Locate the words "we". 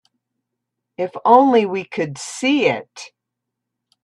1.67-1.83